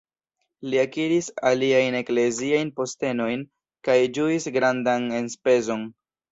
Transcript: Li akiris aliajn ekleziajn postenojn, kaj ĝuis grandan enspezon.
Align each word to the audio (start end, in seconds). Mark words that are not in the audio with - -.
Li 0.69 0.79
akiris 0.83 1.27
aliajn 1.49 1.97
ekleziajn 1.99 2.73
postenojn, 2.81 3.45
kaj 3.91 4.01
ĝuis 4.19 4.51
grandan 4.59 5.09
enspezon. 5.23 5.89